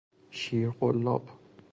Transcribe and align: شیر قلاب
شیر 0.29 0.69
قلاب 0.69 1.29